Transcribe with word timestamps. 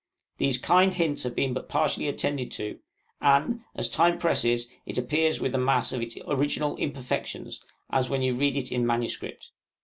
These 0.39 0.57
kind 0.57 0.95
hints 0.95 1.21
have 1.21 1.35
been 1.35 1.53
but 1.53 1.69
partially 1.69 2.07
attended 2.07 2.51
to, 2.53 2.79
and, 3.21 3.61
as 3.75 3.87
time 3.87 4.17
presses, 4.17 4.67
it 4.83 4.97
appears 4.97 5.39
with 5.39 5.51
the 5.51 5.59
mass 5.59 5.93
of 5.93 6.01
its 6.01 6.17
original 6.27 6.75
imperfections, 6.77 7.61
as 7.91 8.09
when 8.09 8.23
you 8.23 8.33
read 8.33 8.57
it 8.57 8.71
in 8.71 8.83
manuscript. 8.87 9.51